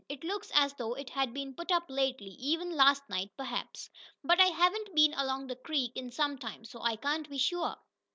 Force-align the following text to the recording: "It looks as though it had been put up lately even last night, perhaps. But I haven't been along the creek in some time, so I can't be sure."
"It 0.09 0.23
looks 0.23 0.49
as 0.55 0.73
though 0.73 0.95
it 0.95 1.11
had 1.11 1.31
been 1.31 1.53
put 1.53 1.71
up 1.71 1.83
lately 1.87 2.31
even 2.39 2.75
last 2.75 3.07
night, 3.07 3.29
perhaps. 3.37 3.91
But 4.23 4.39
I 4.39 4.47
haven't 4.47 4.95
been 4.95 5.13
along 5.13 5.45
the 5.45 5.55
creek 5.55 5.91
in 5.93 6.09
some 6.09 6.39
time, 6.39 6.65
so 6.65 6.81
I 6.81 6.95
can't 6.95 7.29
be 7.29 7.37
sure." 7.37 7.75